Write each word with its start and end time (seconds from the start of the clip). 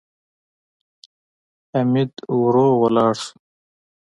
حميد 1.73 2.11
ورو 2.41 2.67
ولاړ 2.81 3.13
شو. 3.23 3.33